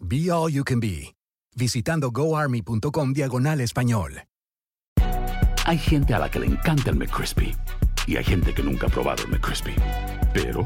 [0.00, 1.14] Be All You Can Be,
[1.56, 4.22] visitando goarmy.com diagonal español.
[5.66, 7.54] Hay gente a la que le encanta el McCrispy
[8.06, 9.74] y hay gente que nunca ha probado el McCrispy.
[10.34, 10.64] Pero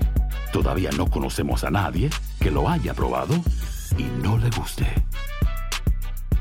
[0.52, 3.34] todavía no conocemos a nadie que lo haya probado
[3.96, 4.86] y no le guste.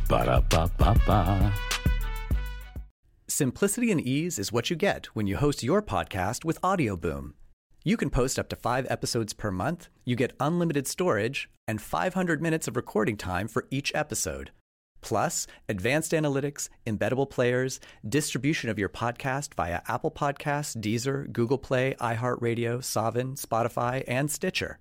[0.09, 1.51] Para pa pa pa.
[3.27, 7.33] Simplicity and ease is what you get when you host your podcast with Audioboom.
[7.83, 12.41] You can post up to five episodes per month, you get unlimited storage, and 500
[12.41, 14.51] minutes of recording time for each episode.
[15.01, 21.95] Plus, advanced analytics, embeddable players, distribution of your podcast via Apple Podcasts, Deezer, Google Play,
[21.99, 24.79] iHeartRadio, Savin, Spotify, and Stitcher.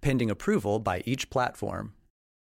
[0.00, 1.94] Pending approval by each platform.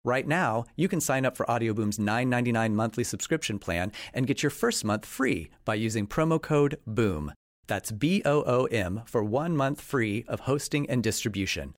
[0.03, 4.51] Right now, you can sign up for Audioboom's $9.99 monthly subscription plan and get your
[4.51, 7.31] first month free by using promo code BOOM.
[7.67, 11.73] That's B O O M for one month free of hosting and distribution.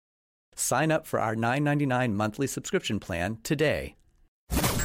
[0.55, 3.95] Sign up for our $9.99 monthly subscription plan today.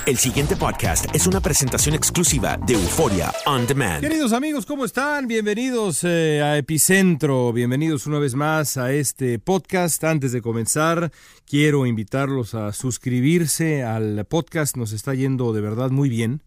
[0.04, 4.00] El siguiente podcast es una presentación exclusiva de Euforia On Demand.
[4.00, 5.28] Queridos amigos, ¿cómo están?
[5.28, 10.02] Bienvenidos eh, a Epicentro, bienvenidos una vez más a este podcast.
[10.02, 11.12] Antes de comenzar,
[11.46, 16.42] quiero invitarlos a suscribirse al podcast, nos está yendo de verdad muy bien.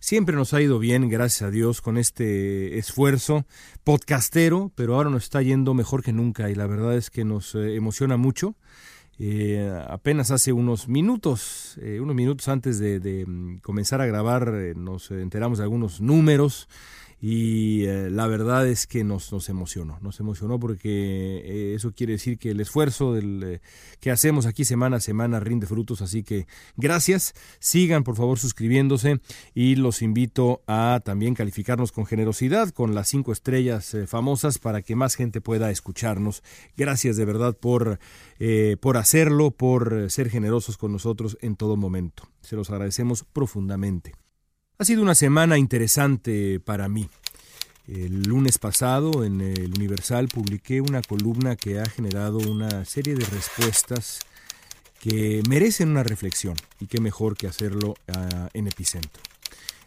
[0.00, 3.44] Siempre nos ha ido bien, gracias a Dios, con este esfuerzo
[3.82, 7.56] podcastero, pero ahora nos está yendo mejor que nunca y la verdad es que nos
[7.56, 8.54] eh, emociona mucho.
[9.18, 14.52] Eh, apenas hace unos minutos, eh, unos minutos antes de, de mm, comenzar a grabar,
[14.76, 16.68] nos enteramos de algunos números
[17.20, 22.12] y eh, la verdad es que nos, nos emocionó, nos emocionó porque eh, eso quiere
[22.12, 23.60] decir que el esfuerzo del, eh,
[23.98, 26.46] que hacemos aquí semana a semana rinde frutos, así que
[26.76, 29.20] gracias, sigan por favor suscribiéndose
[29.52, 34.94] y los invito a también calificarnos con generosidad con las cinco estrellas famosas para que
[34.94, 36.42] más gente pueda escucharnos.
[36.76, 37.98] Gracias de verdad por,
[38.80, 42.28] por hacerlo, por ser generosos con nosotros en todo momento.
[42.42, 44.12] Se los agradecemos profundamente.
[44.80, 47.08] Ha sido una semana interesante para mí.
[47.88, 53.24] El lunes pasado en el Universal publiqué una columna que ha generado una serie de
[53.24, 54.20] respuestas
[55.00, 59.20] que merecen una reflexión y qué mejor que hacerlo uh, en Epicentro.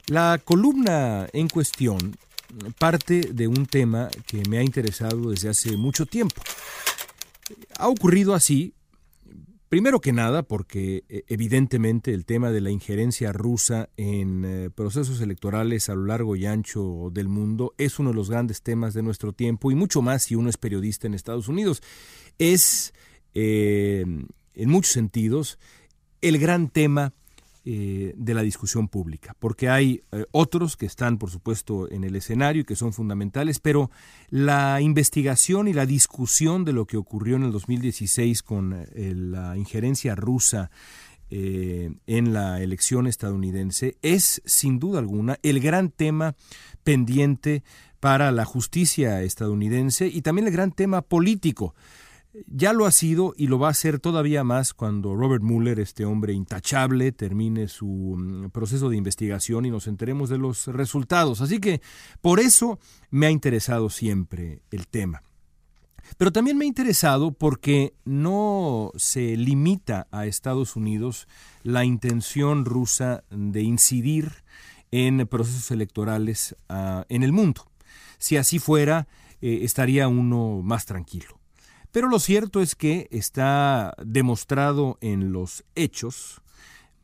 [0.07, 2.17] La columna en cuestión
[2.77, 6.41] parte de un tema que me ha interesado desde hace mucho tiempo.
[7.77, 8.73] Ha ocurrido así
[9.71, 15.21] Primero que nada, porque eh, evidentemente el tema de la injerencia rusa en eh, procesos
[15.21, 19.01] electorales a lo largo y ancho del mundo es uno de los grandes temas de
[19.01, 21.81] nuestro tiempo y mucho más si uno es periodista en Estados Unidos.
[22.37, 22.93] Es,
[23.33, 24.03] eh,
[24.55, 25.57] en muchos sentidos,
[26.19, 27.13] el gran tema
[27.63, 32.15] eh, de la discusión pública, porque hay eh, otros que están, por supuesto, en el
[32.15, 33.91] escenario y que son fundamentales, pero
[34.29, 39.57] la investigación y la discusión de lo que ocurrió en el 2016 con eh, la
[39.57, 40.71] injerencia rusa
[41.33, 46.35] eh, en la elección estadounidense es, sin duda alguna, el gran tema
[46.83, 47.63] pendiente
[48.01, 51.73] para la justicia estadounidense y también el gran tema político.
[52.47, 56.05] Ya lo ha sido y lo va a ser todavía más cuando Robert Mueller, este
[56.05, 61.41] hombre intachable, termine su mm, proceso de investigación y nos enteremos de los resultados.
[61.41, 61.81] Así que
[62.21, 62.79] por eso
[63.09, 65.23] me ha interesado siempre el tema.
[66.17, 71.27] Pero también me ha interesado porque no se limita a Estados Unidos
[71.63, 74.43] la intención rusa de incidir
[74.91, 77.65] en procesos electorales ah, en el mundo.
[78.17, 79.07] Si así fuera,
[79.41, 81.40] eh, estaría uno más tranquilo.
[81.91, 86.40] Pero lo cierto es que está demostrado en los hechos,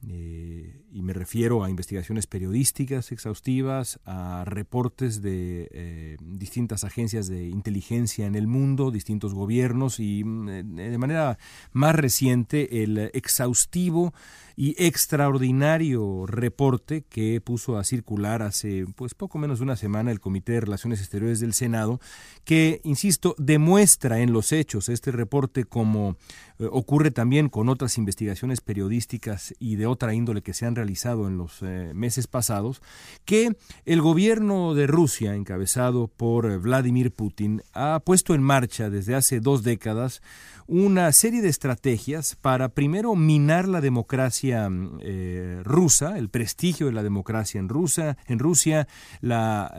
[0.08, 7.48] eh, y me refiero a investigaciones periodísticas exhaustivas, a reportes de eh, distintas agencias de
[7.48, 11.40] inteligencia en el mundo, distintos gobiernos y mm, de manera
[11.72, 14.14] más reciente el exhaustivo
[14.56, 20.20] y extraordinario reporte que puso a circular hace pues poco menos de una semana el
[20.20, 22.00] Comité de Relaciones Exteriores del Senado,
[22.44, 26.18] que, insisto, demuestra en los hechos este reporte como
[26.60, 31.28] eh, ocurre también con otras investigaciones periodísticas y de otra índole que se han realizado
[31.28, 32.82] en los eh, meses pasados,
[33.26, 33.56] que
[33.86, 39.64] el gobierno de Rusia, encabezado por Vladimir Putin, ha puesto en marcha desde hace dos
[39.64, 40.22] décadas
[40.68, 44.70] una serie de estrategias para primero minar la democracia
[45.00, 48.88] eh, rusa, el prestigio de la democracia en, Rusia, en Rusia,
[49.22, 49.72] la,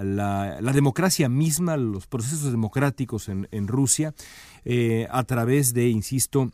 [0.73, 4.15] democracia misma, los procesos democráticos en, Rusia,
[4.65, 6.51] eh, a través de, insisto,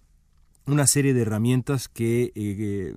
[0.67, 2.95] una serie de herramientas que, eh,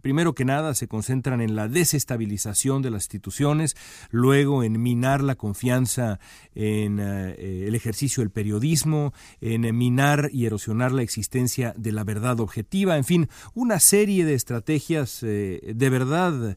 [0.00, 3.76] primero que nada, se concentran en la desestabilización de las instituciones,
[4.10, 6.20] luego en minar la confianza
[6.54, 12.38] en eh, el ejercicio del periodismo, en minar y erosionar la existencia de la verdad
[12.38, 16.56] objetiva, en fin, una serie de estrategias eh, de verdad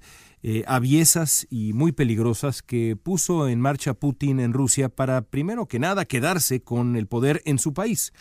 [0.67, 6.03] aviesas y muy peligrosas que puso en marcha Putin en Rusia para, primero que nada,
[6.03, 8.11] quedarse con el poder en su país.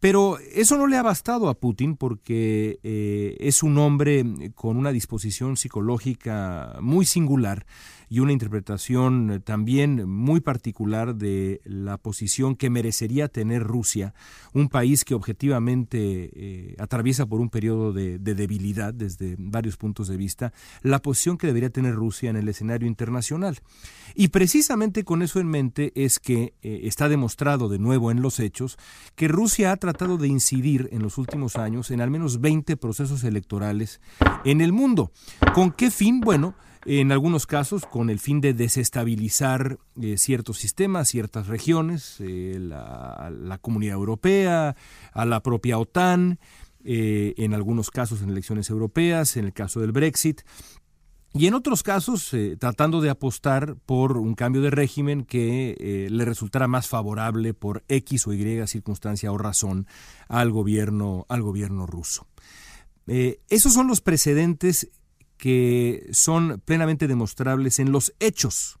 [0.00, 4.24] Pero eso no le ha bastado a Putin porque eh, es un hombre
[4.54, 7.66] con una disposición psicológica muy singular
[8.10, 14.14] y una interpretación eh, también muy particular de la posición que merecería tener Rusia,
[14.52, 20.16] un país que objetivamente eh, atraviesa por un periodo de, debilidad desde varios puntos de
[20.16, 20.52] vista,
[20.82, 23.60] la posición que debería tener Rusia en el escenario internacional.
[24.16, 28.40] Y precisamente con eso en mente es que eh, está demostrado de nuevo en los
[28.40, 28.76] hechos
[29.14, 33.22] que Rusia ha tratado de incidir en los últimos años en al menos 20 procesos
[33.22, 34.00] electorales
[34.44, 35.12] en el mundo.
[35.54, 36.20] ¿Con qué fin?
[36.20, 42.56] Bueno, en algunos casos con el fin de desestabilizar eh, ciertos sistemas, ciertas regiones, eh,
[42.58, 44.76] la, Comunidad Europea,
[45.12, 46.38] a la propia OTAN,
[46.82, 50.40] eh, en algunos casos en elecciones europeas, en el caso del Brexit,
[51.32, 56.66] y en otros casos tratando de apostar por un cambio de régimen que le resultara
[56.66, 59.86] más favorable por X o Y circunstancia o razón
[60.26, 62.26] al gobierno, al gobierno ruso.
[63.06, 64.90] esos son los precedentes
[65.40, 68.78] que son plenamente demostrables en los hechos.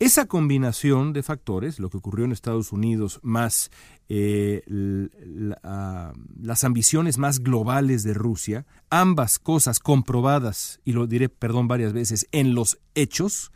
[0.00, 3.70] Esa combinación de factores, lo que ocurrió en Estados Unidos, más
[4.08, 11.92] eh, las ambiciones más globales de Rusia, ambas cosas comprobadas, y lo diré, perdón, varias
[11.92, 13.52] veces, en los hechos,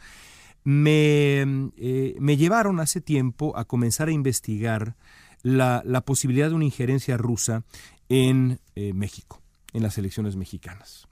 [0.62, 1.40] me,
[1.76, 4.94] eh, me llevaron hace tiempo a comenzar a investigar
[5.42, 7.64] la, posibilidad de una injerencia rusa
[8.08, 9.42] en eh, México,
[9.72, 11.08] en las elecciones mexicanas.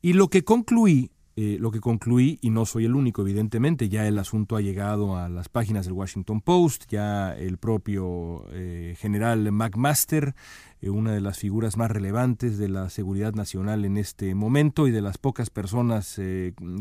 [0.00, 1.10] Y lo que concluí,
[1.40, 5.16] eh, lo que concluí, y no soy el único, evidentemente, ya el asunto ha llegado
[5.16, 10.34] a las páginas del Washington Post, ya el propio eh, general McMaster,
[10.80, 14.90] eh, una de las figuras más relevantes de la seguridad nacional en este momento y
[14.90, 16.20] de las pocas personas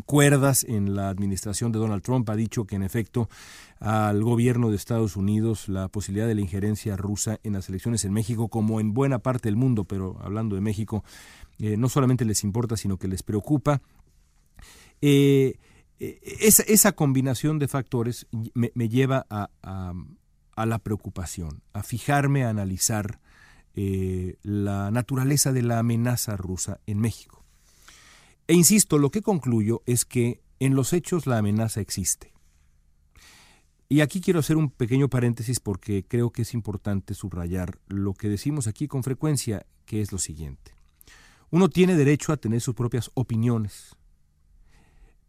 [0.07, 3.29] cuerdas en la administración de Donald Trump, ha dicho que en efecto
[3.79, 8.13] al gobierno de Estados Unidos la posibilidad de la injerencia rusa en las elecciones en
[8.13, 11.03] México, como en buena parte del mundo, pero hablando de México,
[11.59, 13.81] eh, no solamente les importa, sino que les preocupa.
[15.01, 15.57] Eh,
[15.99, 19.93] eh, esa, combinación de factores me, lleva a,
[20.65, 23.19] la preocupación, a fijarme, a analizar
[23.73, 27.45] la naturaleza de la amenaza rusa en México.
[28.47, 32.33] E insisto, lo que concluyo es que en los hechos la amenaza existe.
[33.89, 38.29] Y aquí quiero hacer un pequeño paréntesis porque creo que es importante subrayar lo que
[38.29, 40.76] decimos aquí con frecuencia, que es lo siguiente.
[41.49, 43.95] Uno tiene derecho a tener sus propias opiniones,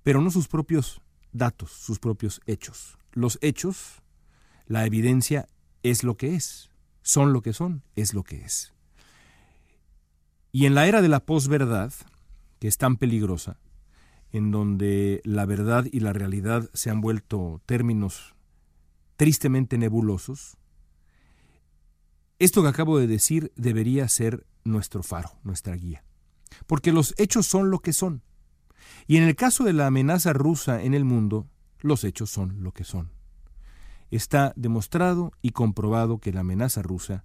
[0.03, 1.01] pero no sus propios
[1.33, 2.99] datos, sus propios hechos.
[3.13, 4.03] Los hechos,
[4.67, 5.49] la evidencia
[5.85, 6.71] es lo que es,
[7.03, 8.73] son lo que son, es lo que es.
[10.51, 11.93] Y en la era de la posverdad,
[12.59, 13.61] que es tan peligrosa,
[14.33, 18.35] en donde la verdad y la realidad se han vuelto términos
[19.17, 20.57] tristemente nebulosos,
[22.41, 26.05] esto que acabo de decir debería ser nuestro faro, nuestra guía
[26.67, 28.23] porque los hechos son lo que son.
[29.07, 31.49] Y en el caso de la amenaza rusa en el mundo,
[31.81, 33.11] los hechos son lo que son.
[34.11, 37.25] Está demostrado y comprobado que la amenaza rusa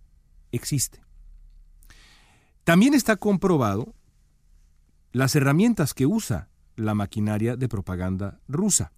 [0.51, 1.01] existe.
[2.63, 3.93] También está comprobado
[5.11, 8.93] las herramientas que usa la maquinaria de propaganda rusa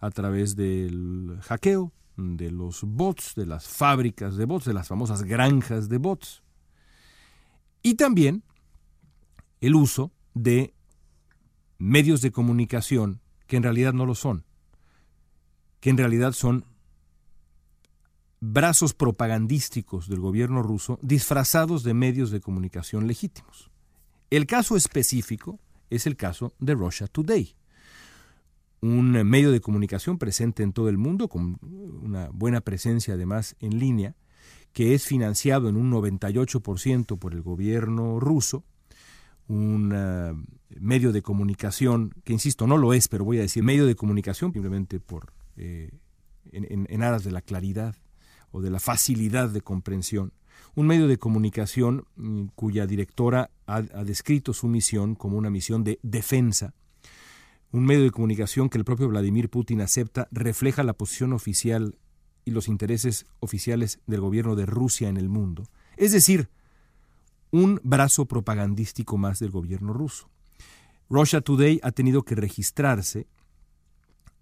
[0.00, 5.22] a través del hackeo, de los bots, de las fábricas de bots, de las famosas
[5.22, 6.42] granjas de bots.
[7.82, 8.42] Y también
[9.60, 10.74] el uso de
[11.78, 14.44] medios de comunicación que en realidad no lo son,
[15.80, 16.64] que en realidad son
[18.40, 23.70] brazos propagandísticos del gobierno ruso disfrazados de medios de comunicación legítimos.
[24.30, 25.58] El caso específico
[25.90, 27.54] es el caso de Russia Today,
[28.80, 33.78] un medio de comunicación presente en todo el mundo, con una buena presencia además en
[33.78, 34.14] línea,
[34.72, 38.64] que es financiado en un 98% por el gobierno ruso,
[39.50, 40.44] un uh,
[40.78, 44.52] medio de comunicación, que insisto, no lo es, pero voy a decir medio de comunicación
[44.52, 45.90] simplemente por, eh,
[46.52, 47.96] en, en, aras de la claridad
[48.52, 50.32] o de la facilidad de comprensión.
[50.74, 55.82] Un medio de comunicación mm, cuya directora ha, ha descrito su misión como una misión
[55.82, 56.74] de defensa
[57.72, 61.96] un medio de comunicación que el propio Vladimir Putin acepta refleja la posición oficial
[62.44, 65.68] y los intereses oficiales del gobierno de Rusia en el mundo.
[65.96, 66.48] Es decir,
[67.50, 70.28] un brazo propagandístico más del gobierno ruso.
[71.08, 73.26] Russia Today ha tenido que registrarse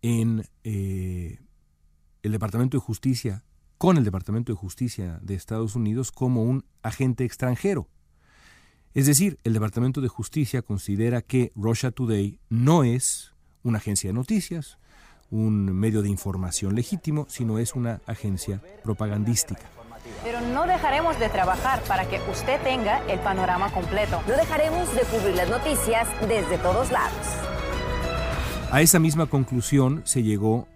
[0.02, 1.38] en eh,
[2.22, 3.44] el Departamento de Justicia,
[3.78, 7.88] con el Departamento de Justicia de Estados Unidos como un agente extranjero.
[8.94, 14.14] Es decir, el Departamento de Justicia considera que Russia Today no es una agencia de
[14.14, 14.78] noticias,
[15.30, 19.77] un medio de información legítimo, sino es una agencia propagandística.
[20.22, 24.20] Pero no dejaremos de trabajar para que usted tenga el panorama completo.
[24.26, 27.26] No dejaremos de cubrir las noticias desde todos lados.
[28.70, 30.68] A esa misma conclusión se llegó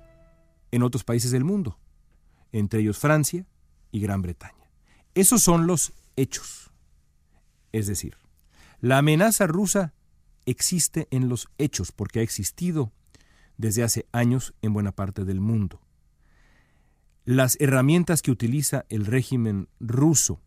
[0.71, 1.79] en otros países del mundo,
[2.53, 3.45] entre ellos Francia
[3.91, 4.71] y Gran Bretaña.
[5.15, 6.71] Esos son los hechos.
[7.73, 8.17] Es decir,
[8.81, 9.93] la amenaza rusa
[10.47, 12.93] existe en los hechos porque ha existido
[13.59, 15.81] desde hace años en buena parte del mundo.
[17.25, 20.41] Las herramientas que utiliza el régimen ruso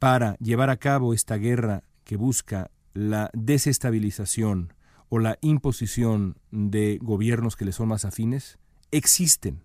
[0.00, 4.72] para llevar a cabo esta guerra que busca la desestabilización
[5.08, 8.58] o la imposición de gobiernos que le son más afines,
[8.90, 9.62] existen.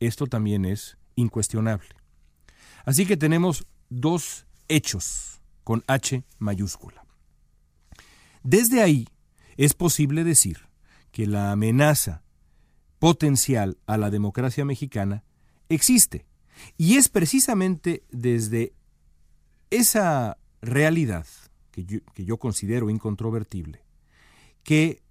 [0.00, 1.88] Esto también es incuestionable.
[2.84, 7.04] Así que tenemos dos hechos con H mayúscula.
[8.42, 9.08] Desde ahí
[9.56, 10.68] es posible decir
[11.12, 12.22] que la amenaza
[12.98, 15.22] potencial a la democracia mexicana
[15.68, 16.26] existe.
[16.76, 18.72] Y es precisamente desde
[19.70, 21.26] esa realidad,
[21.70, 23.82] que yo, que yo, considero incontrovertible,
[24.62, 25.02] que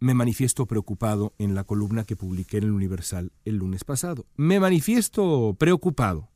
[0.00, 4.26] me manifiesto preocupado en la columna que publiqué en el Universal el lunes pasado.
[4.36, 6.28] Me manifiesto preocupado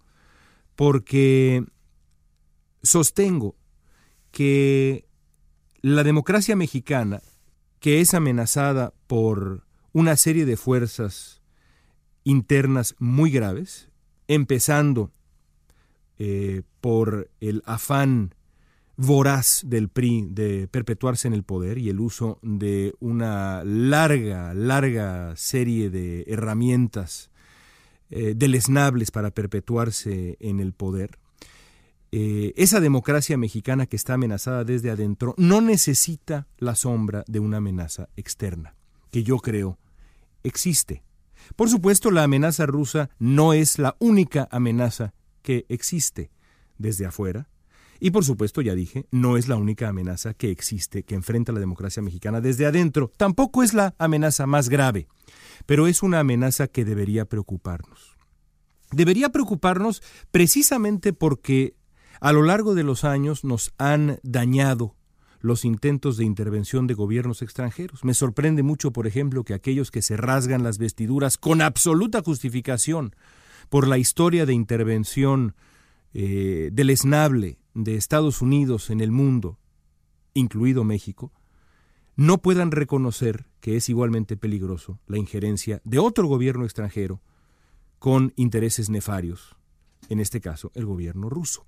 [0.77, 1.65] porque
[2.83, 3.57] sostengo
[4.31, 5.09] que
[5.81, 7.23] la democracia mexicana,
[7.81, 11.36] que es amenazada por una serie de fuerzas
[12.27, 13.89] internas muy graves,
[14.27, 15.13] empezando
[16.19, 18.35] eh, por el afán
[18.97, 25.37] voraz del PRI de perpetuarse en el poder y el uso de una larga, larga
[25.37, 27.31] serie de herramientas
[28.11, 31.19] eh, deleznables para perpetuarse en el poder,
[32.11, 37.59] eh, esa democracia mexicana que está amenazada desde adentro no necesita la sombra de una
[37.59, 38.75] amenaza externa,
[39.13, 39.79] que yo creo
[40.43, 41.05] existe.
[41.55, 46.31] Por supuesto, la amenaza rusa no es la única amenaza que existe
[46.79, 47.49] desde afuera.
[48.01, 51.61] Y por supuesto, ya dije, no es la única amenaza que existe que enfrenta la
[51.61, 53.11] democracia mexicana desde adentro.
[53.17, 55.09] Tampoco es la amenaza más grave,
[55.65, 58.17] pero es una amenaza que debería preocuparnos.
[58.93, 61.75] Debería preocuparnos precisamente porque
[62.21, 64.95] a lo largo de los años nos han dañado
[65.41, 68.05] los intentos de intervención de gobiernos extranjeros.
[68.05, 73.15] Me sorprende mucho, por ejemplo, que aquellos que se rasgan las vestiduras con absoluta justificación
[73.69, 75.55] por la historia de intervención
[76.15, 79.59] eh, deleznable de Estados Unidos en el mundo,
[80.35, 81.33] incluido México,
[82.15, 87.21] no puedan reconocer que es igualmente peligroso la injerencia de otro gobierno extranjero
[87.99, 89.57] con intereses nefarios,
[90.09, 91.67] en este caso el gobierno ruso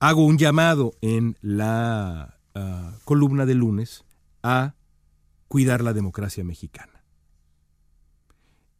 [0.00, 4.04] hago un llamado en la uh, columna de lunes
[4.42, 4.74] a
[5.46, 7.04] cuidar la democracia mexicana.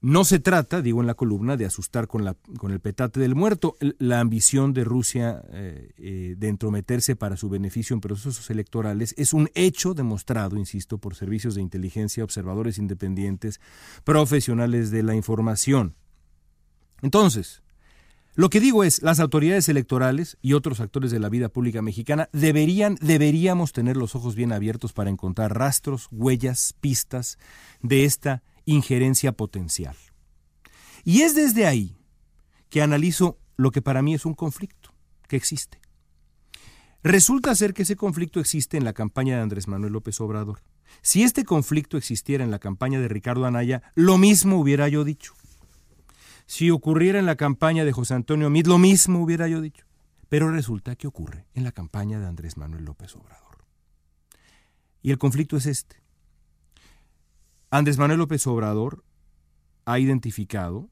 [0.02, 3.34] No se trata, digo en la columna, de asustar con, la, con el petate del
[3.34, 9.14] muerto la ambición de Rusia eh, eh, de entrometerse para su beneficio en procesos electorales.
[9.18, 13.60] Es un hecho demostrado, insisto, por servicios de inteligencia, observadores independientes,
[14.02, 15.94] profesionales de la información.
[17.02, 17.62] Entonces,
[18.34, 22.28] Lo que digo es, las autoridades electorales y otros actores de la vida pública mexicana
[22.32, 27.38] deberían, deberíamos tener los ojos bien abiertos para encontrar rastros, huellas, pistas
[27.82, 29.96] de esta injerencia potencial.
[31.04, 31.96] Y es desde ahí
[32.68, 34.94] que analizo lo que para mí es un conflicto
[35.26, 35.80] que existe.
[37.02, 40.60] Resulta ser que ese conflicto existe en la campaña de Andrés Manuel López Obrador.
[41.02, 45.34] Si este conflicto existiera en la campaña de Ricardo Anaya, lo mismo hubiera yo dicho.
[46.50, 49.86] Si ocurriera en la campaña de José Antonio Mid, lo mismo hubiera yo dicho.
[50.28, 53.64] Pero resulta que ocurre en la campaña de Andrés Manuel López Obrador.
[55.00, 56.02] Y el conflicto es este.
[57.70, 59.04] Andrés Manuel López Obrador
[59.84, 60.90] ha identificado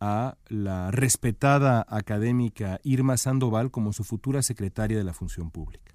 [0.00, 5.94] a la respetada académica Irma Sandoval como su futura secretaria de la Función Pública.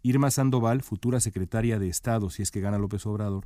[0.00, 3.44] Irma Sandoval, futura secretaria de Estado, si es que gana López Obrador,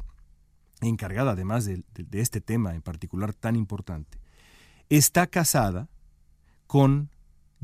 [0.83, 4.21] encargada además de, de este tema en particular tan importante,
[4.89, 5.89] está casada
[6.67, 7.11] con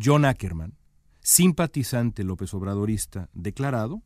[0.03, 0.77] John Ackerman,
[1.21, 4.03] simpatizante López Obradorista declarado,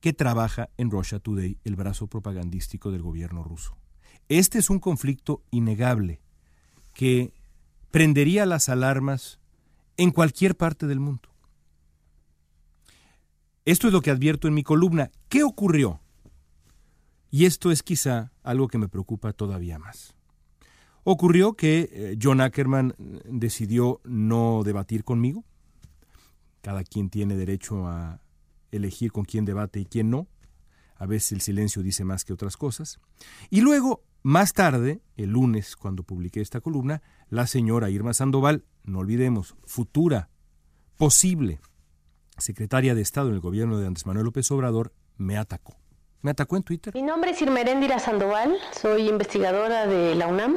[0.00, 3.76] que trabaja en Russia Today, el brazo propagandístico del gobierno ruso.
[4.28, 6.20] Este es un conflicto innegable
[6.92, 7.32] que
[7.90, 9.38] prendería las alarmas
[9.96, 11.30] en cualquier parte del mundo.
[13.64, 15.10] Esto es lo que advierto en mi columna.
[15.28, 16.00] ¿Qué ocurrió?
[17.30, 20.14] Y esto es quizá algo que me preocupa todavía más.
[21.04, 22.94] Ocurrió que eh, John Ackerman
[23.24, 25.44] decidió no debatir conmigo.
[26.62, 28.20] Cada quien tiene derecho a
[28.72, 30.26] elegir con quién debate y quién no.
[30.96, 33.00] A veces el silencio dice más que otras cosas.
[33.50, 39.00] Y luego más tarde, el lunes, cuando publiqué esta columna, la señora Irma Sandoval, no
[39.00, 40.30] olvidemos, futura,
[40.96, 41.60] posible
[42.38, 45.76] secretaria de Estado en el gobierno de Andrés Manuel López Obrador, me atacó.
[46.24, 46.94] Me atacó en Twitter.
[46.94, 50.56] Mi nombre es Irmeréndira Sandoval, soy investigadora de la UNAM.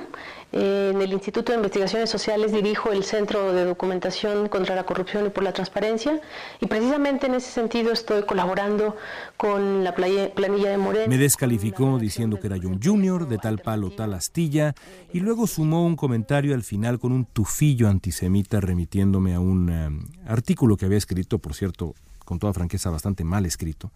[0.54, 5.26] Eh, en el Instituto de Investigaciones Sociales dirijo el Centro de Documentación contra la Corrupción
[5.26, 6.22] y por la Transparencia
[6.62, 8.96] y precisamente en ese sentido estoy colaborando
[9.36, 11.10] con la planilla de Moreno.
[11.10, 14.74] Me descalificó diciendo que era John Junior, de tal palo, tal astilla,
[15.12, 20.30] y luego sumó un comentario al final con un tufillo antisemita remitiéndome a un eh,
[20.30, 23.92] artículo que había escrito, por cierto, con toda franqueza, bastante mal escrito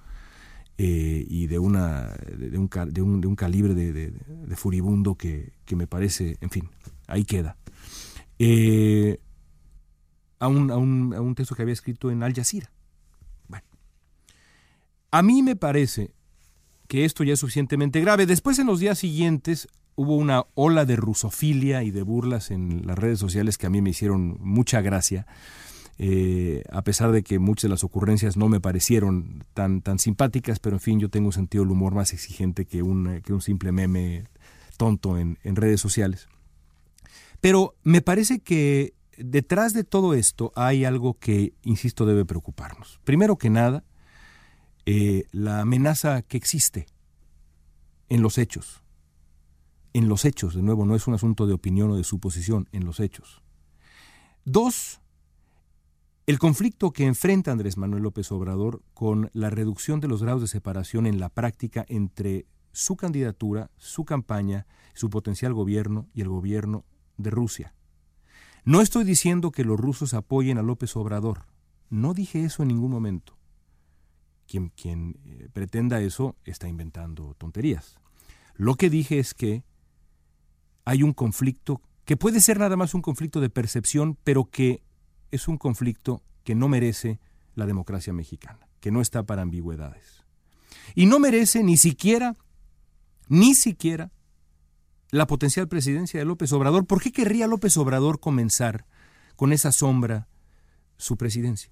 [0.77, 2.69] eh, y de, una, de, un,
[3.21, 4.13] de, un, calibre de,
[4.55, 6.69] furibundo que, que, me parece, en fin,
[7.07, 7.57] ahí queda.
[8.39, 9.19] Eh,
[10.39, 12.71] a, un, a, un, a un texto que había escrito en Al Jazeera.
[13.47, 13.65] Bueno,
[15.11, 16.13] a mí me parece
[16.87, 18.25] que esto ya es suficientemente grave.
[18.25, 22.97] Después, en los días siguientes, hubo una ola de rusofilia y de burlas en las
[22.97, 25.27] redes sociales que a mí me hicieron mucha gracia.
[26.03, 30.57] Eh, a pesar de que muchas de las ocurrencias no me parecieron tan, tan simpáticas,
[30.57, 33.41] pero en fin, yo tengo un sentido del humor más exigente que un, que un
[33.41, 34.23] simple meme
[34.77, 36.27] tonto en, redes sociales.
[37.39, 42.99] Pero me parece que detrás de todo esto hay algo que, insisto, debe preocuparnos.
[43.03, 43.83] Primero que nada,
[44.87, 46.87] eh, la amenaza que existe
[48.09, 48.81] en los hechos.
[49.93, 52.85] En los hechos, de nuevo, no es un asunto de opinión o de suposición, en
[52.85, 53.43] los hechos.
[54.45, 55.00] Dos,
[56.31, 60.47] el conflicto que enfrenta Andrés Manuel López Obrador con la reducción de los grados de
[60.47, 66.85] separación en la práctica entre su candidatura, su campaña, su potencial gobierno y el gobierno
[67.17, 67.73] de Rusia.
[68.63, 71.47] No estoy diciendo que los rusos apoyen a López Obrador.
[71.89, 73.37] No dije eso en ningún momento.
[74.45, 77.99] Quien, eh, pretenda eso está inventando tonterías.
[78.55, 79.65] Lo que dije es que
[80.85, 84.81] hay un conflicto que puede ser nada más un conflicto de percepción, pero que
[85.31, 87.19] es un conflicto que no merece
[87.55, 90.23] la democracia mexicana, que no está para ambigüedades.
[90.95, 92.35] Y no merece ni siquiera,
[93.27, 94.11] ni siquiera,
[95.09, 96.85] la potencial presidencia de López Obrador.
[96.85, 98.85] ¿Por qué querría López Obrador comenzar
[99.35, 100.27] con esa sombra
[100.97, 101.71] su presidencia?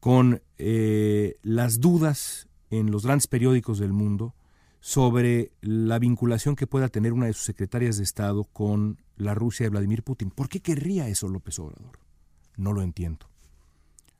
[0.00, 4.34] Con eh, las dudas en los grandes periódicos del mundo
[4.80, 9.66] sobre la vinculación que pueda tener una de sus secretarias de Estado con la Rusia
[9.66, 10.30] de Vladimir Putin.
[10.30, 11.98] ¿Por qué querría eso López Obrador?
[12.60, 13.26] No lo entiendo.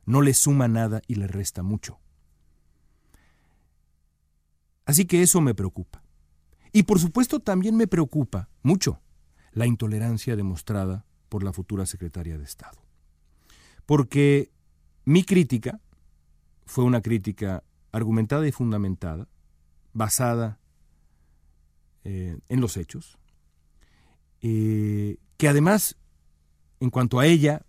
[0.03, 1.99] No le suma nada y le resta mucho.
[4.83, 6.03] Así que eso me preocupa.
[6.73, 8.99] Y por supuesto también me preocupa mucho
[9.51, 12.81] la intolerancia demostrada por la futura secretaria de Estado.
[13.85, 14.49] Porque
[15.05, 15.79] mi crítica
[16.65, 19.27] fue una crítica argumentada y fundamentada,
[19.93, 20.59] basada
[22.05, 23.19] eh, en los hechos,
[24.41, 25.95] eh, que además,
[26.79, 27.67] en cuanto a ella,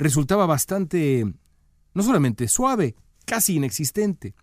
[0.00, 1.24] resultaba bastante,
[1.94, 4.34] no solamente suave, casi inexistente.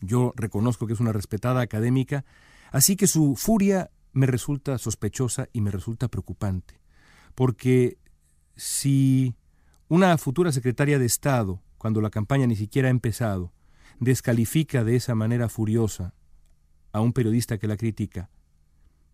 [0.00, 2.24] Yo reconozco que es una respetada académica,
[2.72, 6.80] así que su furia me resulta sospechosa y me resulta preocupante,
[7.34, 7.98] porque
[8.56, 9.36] si
[9.88, 13.52] una futura secretaria de Estado, cuando la campaña ni siquiera ha empezado,
[14.00, 16.14] descalifica de esa manera furiosa
[16.92, 18.28] a un periodista que la critica,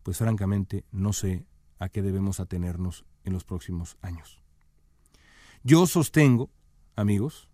[0.02, 1.44] pues francamente no sé
[1.78, 4.43] a qué debemos atenernos en los próximos años.
[5.66, 6.50] Yo sostengo,
[6.94, 7.48] amigos,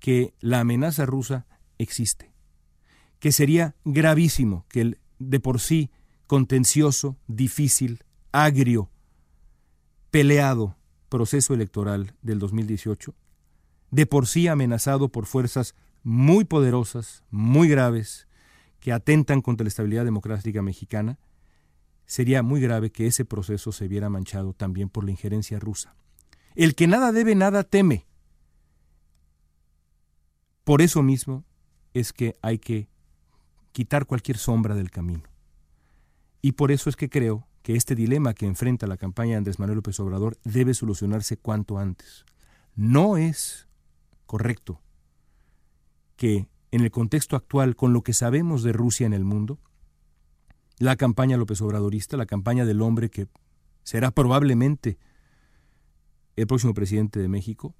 [0.00, 1.46] que la amenaza rusa
[1.78, 2.32] existe,
[3.20, 5.92] que sería gravísimo que el de por sí
[6.26, 8.90] contencioso, difícil, agrio,
[10.10, 10.76] peleado
[11.08, 13.14] proceso electoral del 2018,
[13.92, 18.26] de por sí amenazado por fuerzas muy poderosas, muy graves,
[18.80, 21.20] que atentan contra la estabilidad democrática mexicana,
[22.06, 25.94] sería muy grave que ese proceso se viera manchado también por la injerencia rusa.
[26.54, 28.06] El que nada debe, nada teme.
[30.64, 31.44] Por eso mismo
[31.94, 32.88] es que hay que
[33.72, 35.22] quitar cualquier sombra del camino.
[36.42, 39.58] Y por eso es que creo que este dilema que enfrenta la campaña de Andrés
[39.58, 42.24] Manuel López Obrador debe solucionarse cuanto antes.
[42.74, 43.68] No es
[44.26, 44.80] correcto
[46.16, 49.58] que en el contexto actual, con lo que sabemos de Rusia en el mundo,
[50.78, 53.28] la campaña López Obradorista, la campaña del hombre que
[53.82, 54.98] será probablemente
[56.40, 57.74] el próximo presidente de México,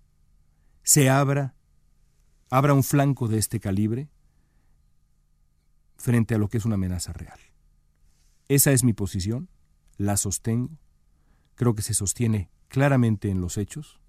[0.83, 1.55] se abra,
[2.51, 4.09] abra un flanco de este calibre
[5.97, 7.39] frente a lo que es una amenaza real.
[8.49, 9.49] Esa es mi posición,
[9.97, 10.77] la sostengo,
[11.55, 14.01] creo que se sostiene claramente en los hechos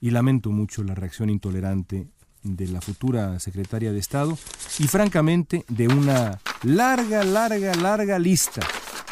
[0.00, 2.08] y lamento mucho la reacción intolerante
[2.42, 4.38] de la futura secretaria de Estado
[4.78, 8.60] y francamente de una larga, larga, larga lista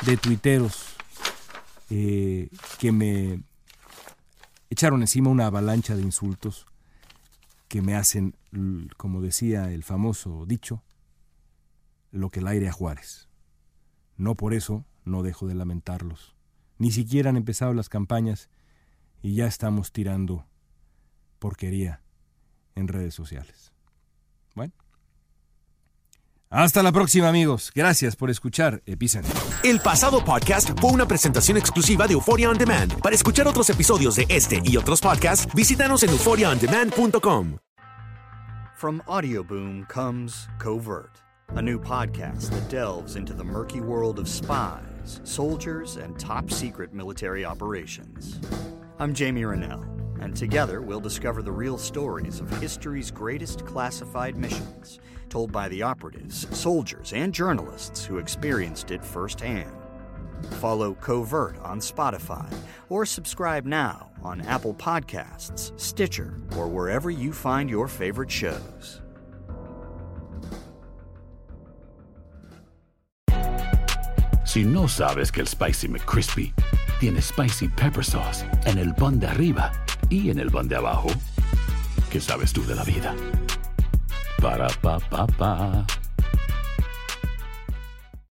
[0.04, 0.96] de tuiteros
[1.90, 2.48] eh,
[2.78, 3.40] que me
[4.70, 6.66] echaron encima una avalancha de insultos
[7.68, 8.36] que me hacen,
[8.96, 10.82] como decía el famoso dicho,
[12.10, 13.28] lo que el aire a Juárez.
[14.16, 16.34] No por eso no dejo de lamentarlos.
[16.78, 18.50] Ni siquiera han empezado las campañas
[19.22, 20.46] y ya estamos tirando
[21.38, 22.02] porquería
[22.74, 23.72] en redes sociales.
[24.54, 24.72] Bueno.
[26.50, 27.72] Hasta la próxima amigos.
[27.74, 29.34] Gracias por escuchar Epicentro.
[29.64, 33.00] El pasado podcast fue una presentación exclusiva de Euphoria On Demand.
[33.00, 37.56] Para escuchar otros episodios de este y otros podcasts, visítanos en euphoriaondemand.com.
[38.76, 41.18] From Audioboom comes Covert,
[41.56, 46.92] a new podcast that delves into the murky world of spies, soldiers, and top secret
[46.92, 48.38] military operations.
[49.00, 49.96] I'm Jamie Rennell.
[50.20, 55.82] and together we'll discover the real stories of history's greatest classified missions, told by the
[55.82, 59.70] operatives, soldiers, and journalists who experienced it firsthand.
[60.60, 62.52] Follow Covert on Spotify
[62.88, 69.02] or subscribe now on Apple Podcasts, Stitcher, or wherever you find your favorite shows.
[74.44, 76.52] Si no sabes que el Spicy McCrispy
[77.00, 79.72] tiene Spicy Pepper Sauce en el pan de arriba,
[80.08, 81.08] y en el pan de abajo,
[82.10, 83.14] ¿qué sabes tú de la vida?
[84.40, 86.05] Para pa pa pa.